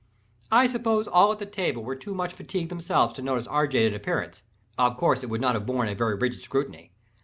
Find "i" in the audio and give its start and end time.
0.51-0.65